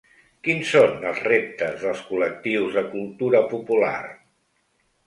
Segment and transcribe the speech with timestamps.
[0.45, 3.97] Quins són els reptes dels col·lectius de cultura popular?